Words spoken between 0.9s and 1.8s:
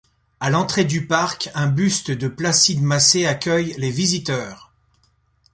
parc, un